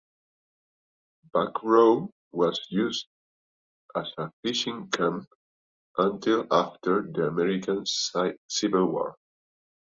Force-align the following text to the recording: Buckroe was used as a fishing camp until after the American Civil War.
Buckroe 1.31 2.09
was 2.31 2.59
used 2.71 3.05
as 3.95 4.11
a 4.17 4.31
fishing 4.41 4.89
camp 4.89 5.27
until 5.95 6.47
after 6.51 7.03
the 7.03 7.27
American 7.27 7.85
Civil 7.85 8.87
War. 8.87 9.15